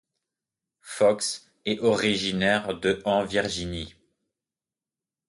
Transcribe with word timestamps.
Fox 0.81 1.51
est 1.65 1.77
originaire 1.83 2.73
de 2.79 3.03
en 3.05 3.23
Virginie. 3.23 3.93